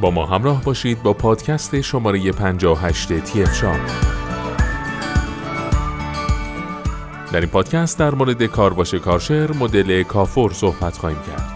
با 0.00 0.10
ما 0.10 0.26
همراه 0.26 0.64
باشید 0.64 1.02
با 1.02 1.12
پادکست 1.12 1.80
شماره 1.80 2.32
58 2.32 3.12
تیف 3.20 3.54
شام. 3.54 3.80
در 7.32 7.40
این 7.40 7.48
پادکست 7.48 7.98
در 7.98 8.10
مورد 8.14 8.46
کارباش 8.46 8.94
کارشر 8.94 9.52
مدل 9.52 10.02
کافور 10.02 10.52
صحبت 10.52 10.96
خواهیم 10.96 11.18
کرد. 11.26 11.53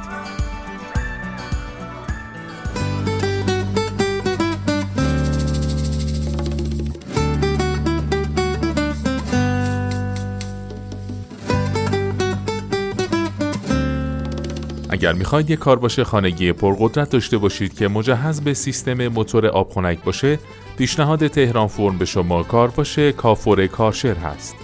اگر 14.99 15.13
می‌خواید 15.13 15.51
یک 15.51 15.59
کارباش 15.59 16.01
خانگی 16.01 16.53
پرقدرت 16.53 17.11
داشته 17.11 17.39
باشید 17.39 17.79
که 17.79 17.89
مجهز 17.89 18.41
به 18.41 18.55
سیستم 18.55 19.09
موتور 19.09 19.47
آبخنک 19.47 20.05
باشه 20.05 20.39
پیشنهاد 20.79 21.27
تهران 21.27 21.67
فرم 21.67 21.99
به 21.99 22.05
شما 22.05 22.43
کارباش 22.43 22.99
کافور 22.99 23.67
کارشر 23.67 24.15
هست 24.15 24.57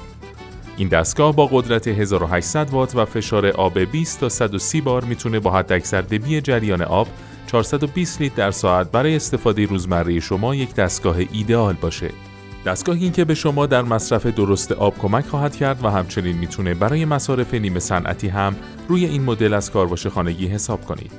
این 0.77 0.89
دستگاه 0.89 1.37
با 1.37 1.47
قدرت 1.47 1.89
1800 1.89 2.71
وات 2.71 2.97
و 2.97 3.05
فشار 3.05 3.47
آب 3.47 3.79
20 3.79 4.21
تا 4.21 4.29
130 4.29 4.81
بار 4.81 5.05
می‌تونه 5.05 5.41
با 5.41 5.51
حد 5.51 5.73
اکثر 5.73 6.01
دبی 6.01 6.41
جریان 6.41 6.83
آب 6.83 7.09
420 7.47 8.21
لیتر 8.21 8.37
در 8.37 8.51
ساعت 8.51 8.91
برای 8.91 9.17
استفاده 9.17 9.67
روزمره 9.67 10.21
شما 10.21 10.55
یک 10.55 10.75
دستگاه 10.75 11.17
ایدئال 11.33 11.75
باشه. 11.75 12.11
دستگاهی 12.67 13.11
که 13.11 13.25
به 13.25 13.35
شما 13.35 13.67
در 13.67 13.83
مصرف 13.83 14.27
درست 14.27 14.73
آب 14.73 14.99
کمک 14.99 15.27
خواهد 15.27 15.57
کرد 15.57 15.85
و 15.85 15.89
همچنین 15.89 16.39
می‌تونه 16.39 16.75
برای 16.75 17.05
مصارف 17.05 17.55
نیمه 17.55 17.81
صنعتی 17.81 18.29
هم 18.29 18.57
روی 18.89 19.05
این 19.05 19.23
مدل 19.23 19.55
از 19.55 19.71
کارواش 19.71 20.07
خانگی 20.07 20.47
حساب 20.47 20.85
کنید. 20.85 21.13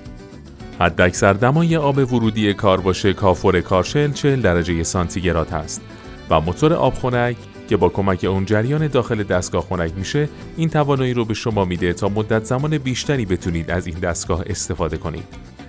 حد 0.80 1.02
اکثر 1.02 1.34
دمای 1.34 1.78
آب 1.78 1.98
ورودی 1.98 2.54
کارواش 2.54 3.06
کافور 3.06 3.62
کارشل 3.62 4.12
40 4.12 4.42
درجه 4.42 4.84
سانتیگراد 4.84 5.54
است 5.54 5.82
و 6.30 6.42
موتور 6.42 6.74
آب 6.74 6.94
خنک 6.94 7.38
که 7.70 7.78
با 7.78 7.90
کمک 7.90 8.24
اون 8.30 8.46
جریان 8.46 8.88
داخل 8.88 9.24
دستگاه 9.24 9.62
خنک 9.62 9.92
میشه 9.98 10.30
این 10.58 10.70
توانایی 10.70 11.14
رو 11.14 11.26
به 11.26 11.34
شما 11.34 11.66
میده 11.66 11.94
تا 11.94 12.10
مدت 12.10 12.44
زمان 12.44 12.78
بیشتری 12.78 13.26
بتونید 13.26 13.72
از 13.72 13.88
این 13.88 14.00
دستگاه 14.00 14.44
استفاده 14.48 14.98
کنید. 14.98 15.28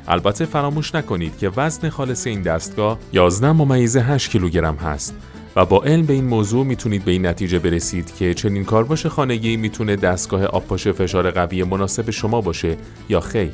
البته 0.08 0.45
فراموش 0.45 0.95
نکنید 0.95 1.39
که 1.39 1.51
وزن 1.56 1.89
خالص 1.89 2.27
این 2.27 2.42
دستگاه 2.42 2.98
11 3.12 3.53
ممیز 3.53 3.97
8 3.97 4.31
کیلوگرم 4.31 4.77
هست 4.77 5.14
و 5.57 5.67
با 5.67 5.83
علم 5.83 6.07
به 6.07 6.12
این 6.12 6.25
موضوع 6.25 6.67
می‌تونید 6.67 7.05
به 7.05 7.11
این 7.12 7.27
نتیجه 7.27 7.59
برسید 7.59 8.15
که 8.15 8.35
چنین 8.35 8.65
کارباش 8.65 9.07
خانگی 9.07 9.57
می‌تونه 9.57 9.97
دستگاه 9.97 10.45
آبپاش 10.45 10.89
فشار 10.89 11.31
قوی 11.31 11.65
مناسب 11.65 12.11
شما 12.11 12.41
باشه 12.41 12.77
یا 13.09 13.21
خیر. 13.21 13.53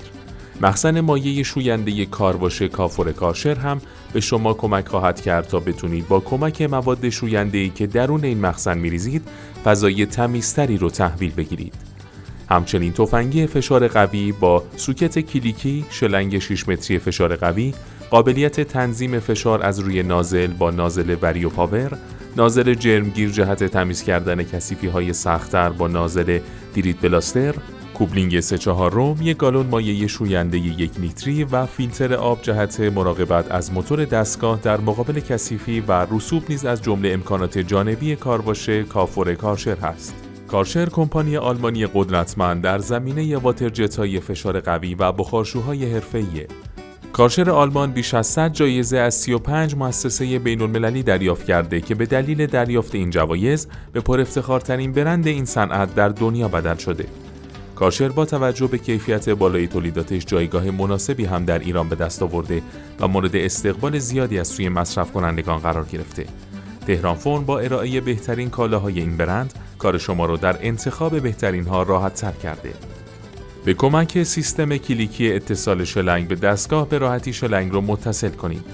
مخزن 0.60 1.00
مایع 1.00 1.42
شوینده 1.42 2.06
کارواش 2.06 2.62
کافور 2.62 3.12
کارشر 3.12 3.54
هم 3.54 3.80
به 4.12 4.20
شما 4.20 4.54
کمک 4.54 4.88
خواهد 4.88 5.20
کرد 5.20 5.48
تا 5.48 5.60
بتونید 5.60 6.08
با 6.08 6.20
کمک 6.20 6.62
مواد 6.62 7.08
شوینده 7.08 7.58
ای 7.58 7.68
که 7.68 7.86
درون 7.86 8.24
این 8.24 8.40
مخزن 8.40 8.78
میریزید 8.78 9.28
فضای 9.64 10.06
تمیزتری 10.06 10.76
رو 10.76 10.90
تحویل 10.90 11.32
بگیرید. 11.32 11.74
همچنین 12.50 12.92
تفنگی 12.92 13.46
فشار 13.46 13.88
قوی 13.88 14.32
با 14.32 14.64
سوکت 14.76 15.18
کلیکی 15.18 15.84
شلنگ 15.90 16.38
6 16.38 16.68
متری 16.68 16.98
فشار 16.98 17.36
قوی 17.36 17.74
قابلیت 18.12 18.60
تنظیم 18.60 19.20
فشار 19.20 19.62
از 19.62 19.78
روی 19.78 20.02
نازل 20.02 20.46
با 20.46 20.70
نازل 20.70 21.16
وریو 21.22 21.48
پاور 21.48 21.98
نازل 22.36 22.74
جرمگیر 22.74 23.30
جهت 23.30 23.64
تمیز 23.64 24.02
کردن 24.02 24.42
کسیفی 24.42 24.86
های 24.86 25.12
سختتر 25.12 25.70
با 25.70 25.88
نازل 25.88 26.38
دیریت 26.74 27.00
بلاستر 27.00 27.54
کوبلینگ 27.94 28.40
سه 28.40 28.58
چهار 28.58 28.92
روم، 28.92 29.16
یک 29.22 29.36
گالون 29.36 29.66
مایع 29.66 30.06
شوینده 30.06 30.58
یک 30.58 31.00
لیتری 31.00 31.44
و 31.44 31.66
فیلتر 31.66 32.14
آب 32.14 32.42
جهت 32.42 32.80
مراقبت 32.80 33.52
از 33.52 33.72
موتور 33.72 34.04
دستگاه 34.04 34.60
در 34.62 34.80
مقابل 34.80 35.20
کثیفی 35.20 35.80
و 35.80 36.06
رسوب 36.10 36.42
نیز 36.48 36.64
از 36.64 36.82
جمله 36.82 37.12
امکانات 37.12 37.58
جانبی 37.58 38.16
کارباش 38.16 38.68
کافور 38.68 39.34
کارشر 39.34 39.76
هست. 39.76 40.14
کارشر 40.48 40.88
کمپانی 40.88 41.36
آلمانی 41.36 41.86
قدرتمند 41.86 42.62
در 42.62 42.78
زمینه 42.78 43.36
واترجت 43.36 43.96
های 43.96 44.20
فشار 44.20 44.60
قوی 44.60 44.94
و 44.94 45.12
بخارشوهای 45.12 45.92
حرفه‌ایه. 45.92 46.48
کارشر 47.12 47.50
آلمان 47.50 47.92
بیش 47.92 48.14
از 48.14 48.26
100 48.26 48.52
جایزه 48.52 48.98
از 48.98 49.14
35 49.14 49.74
مؤسسه 49.74 50.38
بین 50.38 50.62
المللی 50.62 51.02
دریافت 51.02 51.46
کرده 51.46 51.80
که 51.80 51.94
به 51.94 52.06
دلیل 52.06 52.46
دریافت 52.46 52.94
این 52.94 53.10
جوایز 53.10 53.68
به 53.92 54.00
پرافتخارترین 54.00 54.92
برند 54.92 55.26
این 55.26 55.44
صنعت 55.44 55.94
در 55.94 56.08
دنیا 56.08 56.48
بدل 56.48 56.76
شده. 56.76 57.04
کارشر 57.74 58.08
با 58.08 58.24
توجه 58.24 58.66
به 58.66 58.78
کیفیت 58.78 59.28
بالای 59.28 59.66
تولیداتش 59.66 60.26
جایگاه 60.26 60.70
مناسبی 60.70 61.24
هم 61.24 61.44
در 61.44 61.58
ایران 61.58 61.88
به 61.88 61.96
دست 61.96 62.22
آورده 62.22 62.62
و 63.00 63.08
مورد 63.08 63.36
استقبال 63.36 63.98
زیادی 63.98 64.38
از 64.38 64.48
سوی 64.48 64.68
مصرف 64.68 65.12
کنندگان 65.12 65.58
قرار 65.58 65.84
گرفته. 65.84 66.26
تهران 66.86 67.14
فون 67.14 67.44
با 67.44 67.58
ارائه 67.58 68.00
بهترین 68.00 68.50
کالاهای 68.50 69.00
این 69.00 69.16
برند 69.16 69.52
کار 69.78 69.98
شما 69.98 70.26
را 70.26 70.36
در 70.36 70.56
انتخاب 70.60 71.20
بهترین 71.20 71.64
ها 71.64 71.82
راحت 71.82 72.14
تر 72.14 72.32
کرده. 72.32 72.91
به 73.64 73.74
کمک 73.74 74.22
سیستم 74.22 74.76
کلیکی 74.76 75.32
اتصال 75.32 75.84
شلنگ 75.84 76.28
به 76.28 76.34
دستگاه 76.34 76.88
به 76.88 76.98
راحتی 76.98 77.32
شلنگ 77.32 77.72
را 77.72 77.80
متصل 77.80 78.28
کنید. 78.28 78.64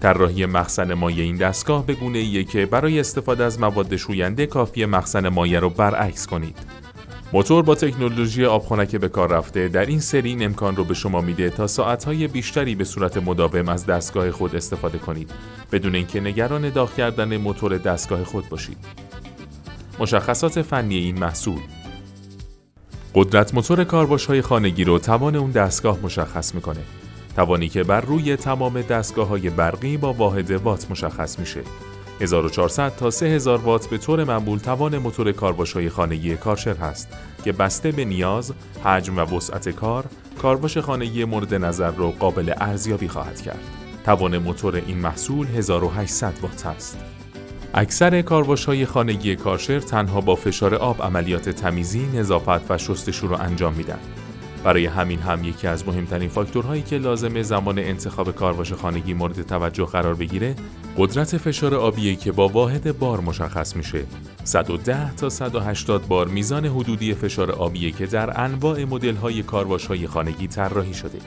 طراحی 0.00 0.46
مخزن 0.46 0.94
مایع 0.94 1.22
این 1.22 1.36
دستگاه 1.36 1.86
به 1.86 1.94
گونه 1.94 2.18
ایه 2.18 2.44
که 2.44 2.66
برای 2.66 3.00
استفاده 3.00 3.44
از 3.44 3.60
مواد 3.60 3.96
شوینده 3.96 4.46
کافی 4.46 4.84
مخزن 4.84 5.28
مایع 5.28 5.60
را 5.60 5.68
برعکس 5.68 6.26
کنید. 6.26 6.56
موتور 7.32 7.62
با 7.62 7.74
تکنولوژی 7.74 8.44
آبخنک 8.44 8.96
به 8.96 9.08
کار 9.08 9.32
رفته 9.32 9.68
در 9.68 9.86
این 9.86 10.00
سری 10.00 10.28
این 10.28 10.44
امکان 10.44 10.76
رو 10.76 10.84
به 10.84 10.94
شما 10.94 11.20
میده 11.20 11.50
تا 11.50 11.66
ساعتهای 11.66 12.28
بیشتری 12.28 12.74
به 12.74 12.84
صورت 12.84 13.16
مداوم 13.16 13.68
از 13.68 13.86
دستگاه 13.86 14.30
خود 14.30 14.56
استفاده 14.56 14.98
کنید 14.98 15.30
بدون 15.72 15.94
اینکه 15.94 16.20
نگران 16.20 16.70
داغ 16.70 16.94
کردن 16.94 17.36
موتور 17.36 17.78
دستگاه 17.78 18.24
خود 18.24 18.48
باشید. 18.48 18.78
مشخصات 19.98 20.62
فنی 20.62 20.96
این 20.96 21.18
محصول 21.18 21.60
قدرت 23.14 23.54
موتور 23.54 23.84
کارباش 23.84 24.26
های 24.26 24.42
خانگی 24.42 24.84
رو 24.84 24.98
توان 24.98 25.36
اون 25.36 25.50
دستگاه 25.50 25.98
مشخص 26.02 26.54
می‌کنه. 26.54 26.80
توانی 27.36 27.68
که 27.68 27.82
بر 27.82 28.00
روی 28.00 28.36
تمام 28.36 28.82
دستگاه 28.82 29.28
های 29.28 29.50
برقی 29.50 29.96
با 29.96 30.12
واحد 30.12 30.50
وات 30.50 30.90
مشخص 30.90 31.38
میشه. 31.38 31.60
1400 32.20 32.96
تا 32.96 33.10
3000 33.10 33.58
وات 33.58 33.86
به 33.86 33.98
طور 33.98 34.24
معمول 34.24 34.58
توان 34.58 34.98
موتور 34.98 35.32
کارباش 35.32 35.72
های 35.72 35.88
خانگی 35.88 36.36
کارشر 36.36 36.76
هست 36.76 37.08
که 37.44 37.52
بسته 37.52 37.92
به 37.92 38.04
نیاز، 38.04 38.52
حجم 38.84 39.16
و 39.16 39.20
وسعت 39.20 39.68
کار، 39.68 40.04
کارباش 40.42 40.78
خانگی 40.78 41.24
مورد 41.24 41.54
نظر 41.54 41.90
رو 41.90 42.10
قابل 42.10 42.52
ارزیابی 42.56 43.08
خواهد 43.08 43.40
کرد. 43.40 43.64
توان 44.04 44.38
موتور 44.38 44.76
این 44.86 44.98
محصول 44.98 45.46
1800 45.46 46.34
وات 46.42 46.66
است. 46.66 46.98
اکثر 47.74 48.22
کارواش 48.22 48.64
های 48.64 48.86
خانگی 48.86 49.36
کارشر 49.36 49.80
تنها 49.80 50.20
با 50.20 50.34
فشار 50.34 50.74
آب 50.74 51.02
عملیات 51.02 51.48
تمیزی، 51.48 52.06
نظافت 52.14 52.70
و 52.70 52.78
شستشو 52.78 53.28
را 53.28 53.36
انجام 53.36 53.74
میدن. 53.74 53.98
برای 54.64 54.86
همین 54.86 55.18
هم 55.18 55.44
یکی 55.44 55.66
از 55.66 55.88
مهمترین 55.88 56.28
فاکتورهایی 56.28 56.82
که 56.82 56.98
لازمه 56.98 57.42
زمان 57.42 57.78
انتخاب 57.78 58.34
کارواش 58.34 58.72
خانگی 58.72 59.14
مورد 59.14 59.42
توجه 59.42 59.84
قرار 59.84 60.14
بگیره 60.14 60.54
قدرت 60.96 61.36
فشار 61.36 61.74
آبیه 61.74 62.16
که 62.16 62.32
با 62.32 62.48
واحد 62.48 62.98
بار 62.98 63.20
مشخص 63.20 63.76
میشه 63.76 64.04
110 64.44 65.14
تا 65.14 65.28
180 65.28 66.08
بار 66.08 66.28
میزان 66.28 66.66
حدودی 66.66 67.14
فشار 67.14 67.50
آبیه 67.50 67.90
که 67.90 68.06
در 68.06 68.40
انواع 68.40 68.84
مدل 68.84 69.14
های 69.14 69.42
کارواش 69.42 69.86
های 69.86 70.06
خانگی 70.06 70.46
طراحی 70.46 70.94
شده 70.94 71.18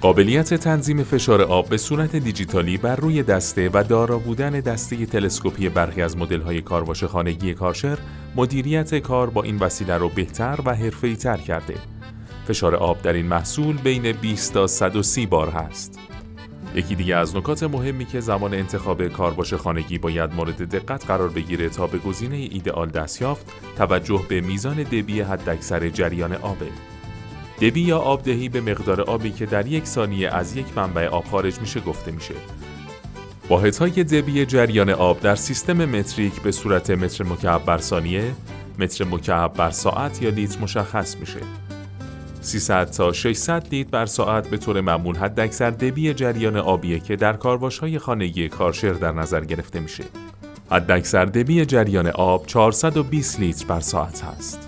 قابلیت 0.00 0.54
تنظیم 0.54 1.02
فشار 1.02 1.42
آب 1.42 1.68
به 1.68 1.76
صورت 1.76 2.16
دیجیتالی 2.16 2.76
بر 2.76 2.96
روی 2.96 3.22
دسته 3.22 3.70
و 3.72 3.84
دارا 3.88 4.18
بودن 4.18 4.50
دسته 4.50 5.06
تلسکوپی 5.06 5.68
برخی 5.68 6.02
از 6.02 6.16
مدل‌های 6.16 6.62
کارواش 6.62 7.04
خانگی 7.04 7.54
کارشر 7.54 7.98
مدیریت 8.36 8.94
کار 8.94 9.30
با 9.30 9.42
این 9.42 9.58
وسیله 9.58 9.98
رو 9.98 10.08
بهتر 10.08 10.58
و 10.64 10.74
حرفه‌ای‌تر 10.74 11.36
کرده. 11.36 11.74
فشار 12.48 12.74
آب 12.74 13.02
در 13.02 13.12
این 13.12 13.26
محصول 13.26 13.76
بین 13.76 14.12
20 14.12 14.54
تا 14.54 14.66
130 14.66 15.26
بار 15.26 15.48
هست. 15.48 15.98
یکی 16.74 16.94
دیگه 16.94 17.16
از 17.16 17.36
نکات 17.36 17.62
مهمی 17.62 18.04
که 18.04 18.20
زمان 18.20 18.54
انتخاب 18.54 19.08
کارباش 19.08 19.54
خانگی 19.54 19.98
باید 19.98 20.34
مورد 20.34 20.76
دقت 20.76 21.06
قرار 21.06 21.28
بگیره 21.28 21.68
تا 21.68 21.86
به 21.86 21.98
گزینه 21.98 22.36
ایدئال 22.36 22.88
دست 22.88 23.22
یافت، 23.22 23.52
توجه 23.76 24.20
به 24.28 24.40
میزان 24.40 24.82
دبی 24.82 25.20
حداکثر 25.20 25.88
جریان 25.88 26.32
آبه. 26.32 26.95
دبی 27.60 27.80
یا 27.80 27.98
آبدهی 27.98 28.48
به 28.48 28.60
مقدار 28.60 29.00
آبی 29.00 29.30
که 29.30 29.46
در 29.46 29.66
یک 29.66 29.86
ثانیه 29.86 30.28
از 30.28 30.56
یک 30.56 30.66
منبع 30.76 31.06
آب 31.06 31.24
خارج 31.24 31.60
میشه 31.60 31.80
گفته 31.80 32.10
میشه. 32.10 32.34
واحدهای 33.48 34.04
دبی 34.04 34.46
جریان 34.46 34.90
آب 34.90 35.20
در 35.20 35.34
سیستم 35.34 35.84
متریک 35.84 36.42
به 36.42 36.52
صورت 36.52 36.90
متر 36.90 37.24
مکعب 37.24 37.64
بر 37.64 37.78
ثانیه، 37.78 38.32
متر 38.78 39.04
مکعب 39.04 39.52
بر 39.52 39.70
ساعت 39.70 40.22
یا 40.22 40.30
لیتر 40.30 40.60
مشخص 40.60 41.16
میشه. 41.16 41.40
300 42.40 42.90
تا 42.90 43.12
600 43.12 43.66
لیتر 43.72 43.90
بر 43.90 44.06
ساعت 44.06 44.48
به 44.48 44.56
طور 44.56 44.80
معمول 44.80 45.16
حداکثر 45.16 45.70
دبی 45.70 46.14
جریان 46.14 46.56
آبیه 46.56 46.98
که 46.98 47.16
در 47.16 47.36
های 47.80 47.98
خانگی 47.98 48.48
کارشر 48.48 48.92
در 48.92 49.12
نظر 49.12 49.44
گرفته 49.44 49.80
میشه. 49.80 50.04
حداکثر 50.70 51.24
دبی 51.24 51.66
جریان 51.66 52.06
آب 52.06 52.46
420 52.46 53.40
لیتر 53.40 53.66
بر 53.66 53.80
ساعت 53.80 54.24
هست. 54.24 54.65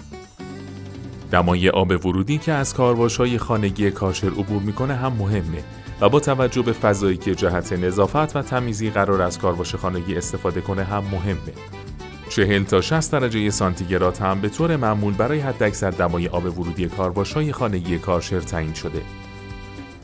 دمای 1.30 1.68
آب 1.68 1.90
ورودی 1.90 2.38
که 2.38 2.52
از 2.52 2.72
های 3.18 3.38
خانگی 3.38 3.90
کارشر 3.90 4.28
عبور 4.28 4.62
می‌کنه 4.62 4.94
هم 4.94 5.12
مهمه 5.12 5.64
و 6.00 6.08
با 6.08 6.20
توجه 6.20 6.62
به 6.62 6.72
فضایی 6.72 7.16
که 7.16 7.34
جهت 7.34 7.72
نظافت 7.72 8.36
و 8.36 8.42
تمیزی 8.42 8.90
قرار 8.90 9.22
از 9.22 9.38
کارواش 9.38 9.74
خانگی 9.74 10.16
استفاده 10.16 10.60
کنه 10.60 10.84
هم 10.84 11.04
مهمه. 11.12 11.52
40 12.28 12.64
تا 12.64 12.80
60 12.80 13.12
درجه 13.12 13.50
سانتیگراد 13.50 14.16
هم 14.16 14.40
به 14.40 14.48
طور 14.48 14.76
معمول 14.76 15.14
برای 15.14 15.40
حداکثر 15.40 15.90
دمای 15.90 16.28
آب 16.28 16.58
ورودی 16.58 16.90
های 17.34 17.52
خانگی 17.52 17.98
کارشر 17.98 18.40
تعیین 18.40 18.74
شده. 18.74 19.02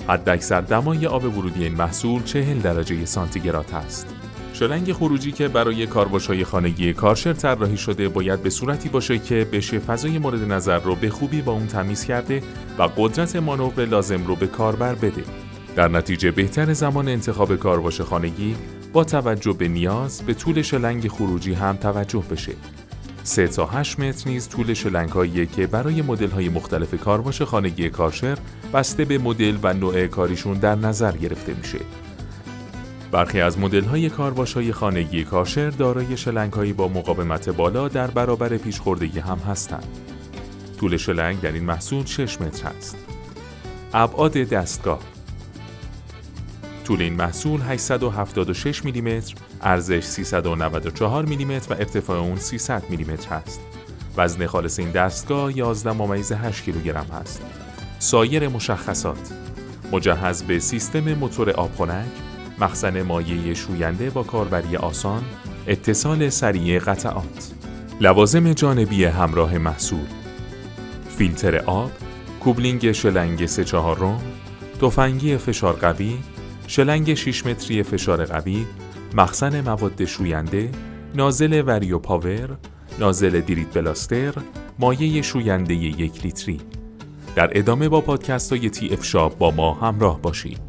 حداکثر 0.08 0.60
دمای 0.60 1.06
آب 1.06 1.24
ورودی 1.24 1.64
این 1.64 1.74
محصول 1.74 2.22
40 2.22 2.58
درجه 2.58 3.04
سانتیگراد 3.04 3.70
است. 3.72 4.13
شلنگ 4.54 4.92
خروجی 4.92 5.32
که 5.32 5.48
برای 5.48 5.88
های 6.28 6.44
خانگی 6.44 6.92
کارشر 6.92 7.32
طراحی 7.32 7.76
شده 7.76 8.08
باید 8.08 8.42
به 8.42 8.50
صورتی 8.50 8.88
باشه 8.88 9.18
که 9.18 9.46
بشه 9.52 9.78
فضای 9.78 10.18
مورد 10.18 10.52
نظر 10.52 10.78
رو 10.78 10.94
به 10.94 11.10
خوبی 11.10 11.42
با 11.42 11.52
اون 11.52 11.66
تمیز 11.66 12.04
کرده 12.04 12.42
و 12.78 12.82
قدرت 12.82 13.36
مانور 13.36 13.84
لازم 13.84 14.26
رو 14.26 14.36
به 14.36 14.46
کاربر 14.46 14.94
بده. 14.94 15.24
در 15.76 15.88
نتیجه 15.88 16.30
بهتر 16.30 16.72
زمان 16.72 17.08
انتخاب 17.08 17.56
کارواش 17.56 18.00
خانگی 18.00 18.56
با 18.92 19.04
توجه 19.04 19.52
به 19.52 19.68
نیاز 19.68 20.22
به 20.22 20.34
طول 20.34 20.62
شلنگ 20.62 21.08
خروجی 21.08 21.52
هم 21.52 21.76
توجه 21.76 22.24
بشه. 22.30 22.52
3 23.22 23.48
تا 23.48 23.66
8 23.66 24.00
متر 24.00 24.30
نیز 24.30 24.48
طول 24.48 24.74
شلنگ 24.74 25.08
هایی 25.08 25.46
که 25.46 25.66
برای 25.66 26.02
مدل 26.02 26.30
های 26.30 26.48
مختلف 26.48 26.94
کارواش 27.00 27.42
خانگی 27.42 27.90
کارشر 27.90 28.38
بسته 28.74 29.04
به 29.04 29.18
مدل 29.18 29.56
و 29.62 29.72
نوع 29.72 30.06
کاریشون 30.06 30.58
در 30.58 30.74
نظر 30.74 31.12
گرفته 31.12 31.54
میشه. 31.54 31.78
برخی 33.14 33.40
از 33.40 33.58
مدل 33.58 33.84
های 33.84 34.10
کارواش 34.10 34.54
های 34.54 34.72
خانگی 34.72 35.24
کارشر 35.24 35.70
دارای 35.70 36.16
شلنگ 36.16 36.76
با 36.76 36.88
مقاومت 36.88 37.48
بالا 37.48 37.88
در 37.88 38.06
برابر 38.06 38.56
پیشخوردگی 38.56 39.18
هم 39.18 39.38
هستند. 39.38 39.86
طول 40.80 40.96
شلنگ 40.96 41.40
در 41.40 41.52
این 41.52 41.64
محصول 41.64 42.04
6 42.04 42.40
متر 42.40 42.68
است. 42.68 42.96
ابعاد 43.92 44.32
دستگاه 44.32 45.00
طول 46.84 47.02
این 47.02 47.14
محصول 47.14 47.60
876 47.60 48.84
میلیمتر، 48.84 49.34
ارزش 49.60 50.04
394 50.04 51.24
میلیمتر 51.24 51.74
و 51.74 51.76
ارتفاع 51.76 52.18
اون 52.18 52.36
300 52.36 52.82
میلیمتر 52.90 53.34
است. 53.34 53.60
وزن 54.16 54.46
خالص 54.46 54.78
این 54.78 54.90
دستگاه 54.90 55.56
11 55.56 55.92
ممیز 55.92 56.32
8 56.32 56.64
کیلوگرم 56.64 57.06
است. 57.10 57.42
سایر 57.98 58.48
مشخصات 58.48 59.30
مجهز 59.92 60.42
به 60.42 60.58
سیستم 60.58 61.14
موتور 61.14 61.50
آبخنک، 61.50 62.33
مخزن 62.58 63.02
مایع 63.02 63.54
شوینده 63.54 64.10
با 64.10 64.22
کاربری 64.22 64.76
آسان، 64.76 65.22
اتصال 65.66 66.28
سریع 66.28 66.78
قطعات. 66.78 67.52
لوازم 68.00 68.52
جانبی 68.52 69.04
همراه 69.04 69.58
محصول 69.58 70.06
فیلتر 71.08 71.56
آب، 71.58 71.90
coupling 72.40 72.92
شلنگ 72.92 73.46
3 73.46 73.64
4 73.64 73.96
روم، 73.96 74.22
تفنگی 74.80 75.36
فشار 75.36 75.72
قوی، 75.72 76.18
شلنگ 76.66 77.14
6 77.14 77.46
متری 77.46 77.82
فشار 77.82 78.24
قوی، 78.24 78.66
مخزن 79.14 79.60
مواد 79.60 80.04
شوینده، 80.04 80.70
نازل 81.14 81.62
Vario 81.66 81.98
Power، 81.98 82.56
نازل 82.98 83.40
Dirt 83.40 83.74
Blaster، 83.74 84.34
مایع 84.78 85.22
شوینده 85.22 85.74
یک 85.74 86.24
لیتری. 86.24 86.60
در 87.34 87.58
ادامه 87.58 87.88
با 87.88 88.00
پادکست 88.00 88.52
های 88.52 88.70
تی 88.70 88.88
اف 88.88 89.04
شاب 89.04 89.38
با 89.38 89.50
ما 89.50 89.72
همراه 89.72 90.22
باشید. 90.22 90.63